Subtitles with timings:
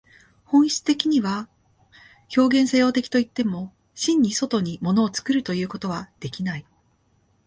[0.45, 1.47] 本質的には
[2.35, 6.65] 表現作用的といっても、真に外に物を作るということはできない。